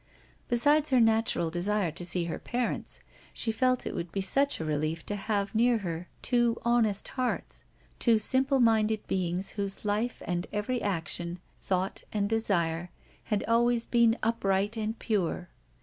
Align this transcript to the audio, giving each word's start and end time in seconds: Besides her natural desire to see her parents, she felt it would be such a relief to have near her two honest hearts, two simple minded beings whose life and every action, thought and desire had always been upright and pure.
Besides 0.47 0.89
her 0.89 0.99
natural 0.99 1.51
desire 1.51 1.91
to 1.91 2.03
see 2.03 2.23
her 2.23 2.39
parents, 2.39 3.01
she 3.33 3.51
felt 3.51 3.85
it 3.85 3.93
would 3.93 4.11
be 4.11 4.19
such 4.19 4.59
a 4.59 4.65
relief 4.65 5.05
to 5.05 5.15
have 5.15 5.53
near 5.53 5.77
her 5.77 6.07
two 6.23 6.57
honest 6.65 7.07
hearts, 7.09 7.65
two 7.99 8.17
simple 8.17 8.59
minded 8.59 9.05
beings 9.05 9.51
whose 9.51 9.85
life 9.85 10.23
and 10.25 10.47
every 10.51 10.81
action, 10.81 11.37
thought 11.61 12.01
and 12.11 12.27
desire 12.27 12.89
had 13.25 13.43
always 13.43 13.85
been 13.85 14.17
upright 14.23 14.75
and 14.75 14.97
pure. 14.97 15.49